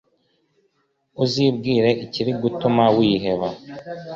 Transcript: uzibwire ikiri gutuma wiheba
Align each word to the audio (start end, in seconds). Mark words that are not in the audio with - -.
uzibwire 1.23 1.89
ikiri 2.05 2.31
gutuma 2.41 2.83
wiheba 2.97 3.47